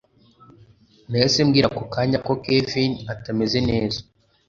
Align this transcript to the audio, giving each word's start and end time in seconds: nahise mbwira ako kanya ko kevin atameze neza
nahise 1.09 1.39
mbwira 1.47 1.67
ako 1.71 1.83
kanya 1.93 2.17
ko 2.25 2.33
kevin 2.43 2.91
atameze 3.13 3.59
neza 3.69 3.99